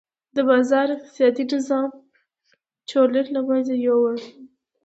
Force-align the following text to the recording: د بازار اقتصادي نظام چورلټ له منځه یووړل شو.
د 0.35 0.37
بازار 0.49 0.87
اقتصادي 0.95 1.43
نظام 1.53 1.89
چورلټ 2.89 3.27
له 3.35 3.39
منځه 3.49 3.73
یووړل 3.85 4.19
شو. 4.25 4.33